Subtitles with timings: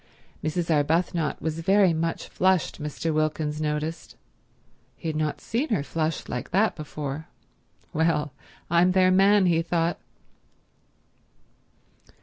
[0.43, 0.71] Mrs.
[0.71, 3.13] Arbuthnot was very much flushed, Mr.
[3.13, 4.15] Wilkins noticed.
[4.97, 7.27] He had not seen her flushed like that before.
[7.93, 8.33] "Well,
[8.67, 9.99] I'm their man," he thought.